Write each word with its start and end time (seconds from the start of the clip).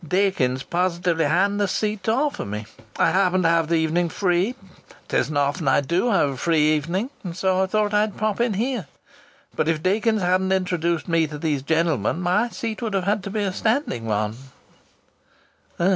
"Dakins 0.03 0.63
positively 0.67 1.25
hadn't 1.25 1.61
a 1.61 1.67
seat 1.67 2.01
to 2.05 2.11
offer 2.11 2.43
me. 2.43 2.65
I 2.97 3.11
happened 3.11 3.43
to 3.43 3.49
have 3.51 3.67
the 3.67 3.75
evening 3.75 4.09
free. 4.09 4.55
It 5.07 5.13
isn't 5.13 5.37
often 5.37 5.67
I 5.67 5.81
do 5.81 6.09
have 6.09 6.29
a 6.31 6.37
free 6.37 6.71
evening. 6.73 7.11
And 7.23 7.37
so 7.37 7.61
I 7.61 7.67
thought 7.67 7.93
I'd 7.93 8.17
pop 8.17 8.41
in 8.41 8.55
here. 8.55 8.87
But 9.55 9.67
if 9.67 9.83
Dakins 9.83 10.23
hadn't 10.23 10.53
introduced 10.53 11.07
me 11.07 11.27
to 11.27 11.37
these 11.37 11.61
gentlemen 11.61 12.19
my 12.19 12.49
seat 12.49 12.81
would 12.81 12.95
have 12.95 13.03
had 13.03 13.21
to 13.25 13.29
be 13.29 13.43
a 13.43 13.53
standing 13.53 14.07
one." 14.07 14.35